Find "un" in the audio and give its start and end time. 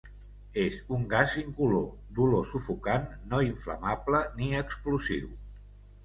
0.95-1.01